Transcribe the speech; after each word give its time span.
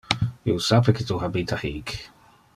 Io 0.53 0.63
sape 0.67 0.95
que 1.01 1.05
tu 1.11 1.19
habita 1.29 1.61
hic. 1.69 1.97